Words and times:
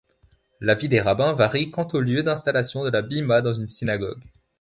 L'avis 0.61 0.87
des 0.89 0.99
rabbins 0.99 1.33
varie 1.33 1.69
quant 1.69 1.87
au 1.93 1.99
lieu 1.99 2.23
d'installation 2.23 2.83
de 2.83 2.89
la 2.89 3.03
bimah 3.03 3.41
dans 3.43 3.53
une 3.53 3.67
synagogue. 3.67 4.19